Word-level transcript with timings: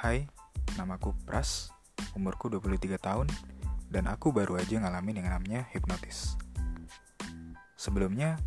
Hai, 0.00 0.24
namaku 0.80 1.12
Pras, 1.28 1.76
umurku 2.16 2.48
23 2.48 2.96
tahun, 2.96 3.28
dan 3.92 4.08
aku 4.08 4.32
baru 4.32 4.56
aja 4.56 4.80
ngalamin 4.80 5.20
yang 5.20 5.28
namanya 5.28 5.68
hipnotis. 5.76 6.40
Sebelumnya, 7.76 8.40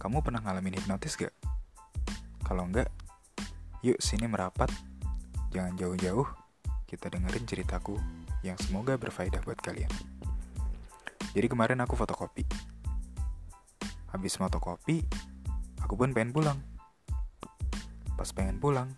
kamu 0.00 0.24
pernah 0.24 0.40
ngalamin 0.40 0.80
hipnotis 0.80 1.20
gak? 1.20 1.36
Kalau 2.48 2.64
enggak, 2.64 2.88
yuk 3.84 4.00
sini 4.00 4.24
merapat, 4.24 4.72
jangan 5.52 5.76
jauh-jauh, 5.76 6.24
kita 6.88 7.12
dengerin 7.12 7.44
ceritaku 7.44 8.00
yang 8.40 8.56
semoga 8.56 8.96
berfaedah 8.96 9.44
buat 9.44 9.60
kalian. 9.60 9.92
Jadi 11.36 11.44
kemarin 11.44 11.84
aku 11.84 11.92
fotokopi. 11.92 12.48
Habis 14.16 14.40
fotokopi, 14.40 15.04
aku 15.76 15.92
pun 15.92 16.16
pengen 16.16 16.32
pulang. 16.32 16.56
Pas 18.16 18.32
pengen 18.32 18.56
pulang, 18.56 18.96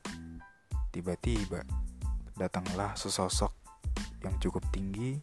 tiba-tiba 0.94 1.66
datanglah 2.38 2.94
sesosok 2.94 3.50
yang 4.22 4.38
cukup 4.38 4.62
tinggi 4.70 5.18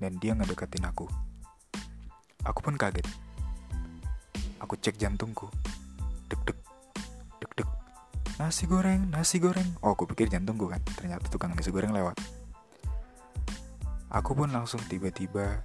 dan 0.00 0.16
dia 0.18 0.32
ngedekatin 0.32 0.88
aku. 0.88 1.06
Aku 2.44 2.60
pun 2.60 2.76
kaget. 2.76 3.04
Aku 4.60 4.76
cek 4.80 4.96
jantungku. 4.96 5.48
Dek-dek. 6.28 6.56
Dek-dek. 7.40 7.68
Nasi 8.40 8.64
goreng, 8.64 9.12
nasi 9.12 9.36
goreng. 9.40 9.76
Oh, 9.84 9.92
aku 9.92 10.08
pikir 10.08 10.32
jantungku 10.32 10.68
kan. 10.68 10.80
Ternyata 10.96 11.28
tukang 11.28 11.52
nasi 11.52 11.68
goreng 11.68 11.92
lewat. 11.92 12.16
Aku 14.12 14.36
pun 14.36 14.52
langsung 14.52 14.80
tiba-tiba 14.88 15.64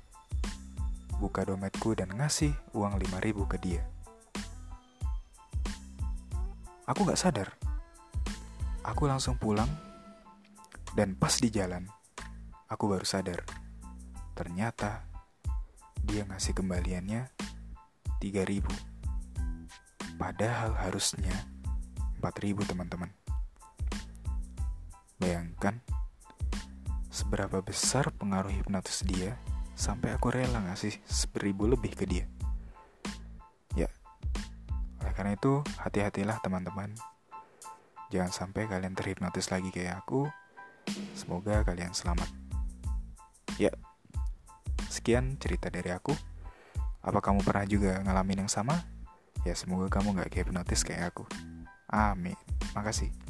buka 1.19 1.43
dompetku 1.43 1.95
dan 1.95 2.11
ngasih 2.15 2.55
uang 2.71 2.95
5000 2.95 3.51
ke 3.51 3.57
dia. 3.59 3.83
Aku 6.87 7.05
gak 7.05 7.19
sadar. 7.19 7.53
Aku 8.81 9.05
langsung 9.05 9.37
pulang 9.37 9.69
dan 10.97 11.13
pas 11.13 11.33
di 11.37 11.49
jalan, 11.53 11.85
aku 12.69 12.89
baru 12.89 13.05
sadar. 13.05 13.45
Ternyata 14.33 15.05
dia 16.01 16.25
ngasih 16.25 16.55
kembaliannya 16.57 17.29
3000. 18.21 18.65
Padahal 20.19 20.75
harusnya 20.75 21.33
4000 22.19 22.65
teman-teman. 22.67 23.11
Bayangkan 25.19 25.79
seberapa 27.11 27.59
besar 27.59 28.11
pengaruh 28.15 28.51
hipnotis 28.51 29.03
dia 29.03 29.35
sampai 29.75 30.15
aku 30.15 30.31
rela 30.31 30.59
ngasih 30.71 30.95
1000 31.07 31.55
lebih 31.67 31.95
ke 31.95 32.07
dia. 32.07 32.25
Ya, 33.75 33.87
oleh 34.99 35.13
karena 35.15 35.35
itu 35.35 35.63
hati-hatilah 35.79 36.39
teman-teman. 36.43 36.95
Jangan 38.09 38.31
sampai 38.33 38.65
kalian 38.65 38.97
terhipnotis 38.97 39.53
lagi 39.53 39.69
kayak 39.69 40.03
aku 40.03 40.27
Semoga 41.13 41.61
kalian 41.63 41.93
selamat. 41.93 42.27
Ya, 43.59 43.75
sekian 44.87 45.35
cerita 45.37 45.67
dari 45.67 45.91
aku. 45.91 46.15
Apa 46.99 47.23
kamu 47.23 47.43
pernah 47.43 47.65
juga 47.67 47.99
ngalamin 48.03 48.45
yang 48.45 48.51
sama? 48.51 48.83
Ya 49.47 49.55
semoga 49.55 49.87
kamu 49.87 50.19
gak 50.19 50.31
kayak 50.35 50.51
hipnotis 50.51 50.83
kayak 50.83 51.15
aku. 51.15 51.23
Amin. 51.87 52.35
Makasih. 52.75 53.28